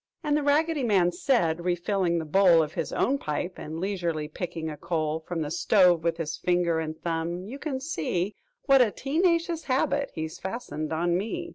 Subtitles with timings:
[0.23, 4.67] And The Raggedy Man said, refilling the bowl Of his own pipe and leisurely picking
[4.67, 8.35] a coal From the stove with his finger and thumb, "You can see
[8.65, 11.49] What a tee nacious habit he's fastened on me!